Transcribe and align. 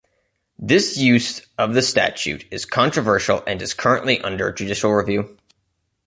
This 0.57 0.97
use 0.97 1.45
of 1.59 1.75
the 1.75 1.83
statute 1.83 2.45
is 2.49 2.65
controversial 2.65 3.43
and 3.45 3.61
is 3.61 3.75
currently 3.75 4.19
under 4.21 4.51
judicial 4.51 4.89
review. 4.93 5.37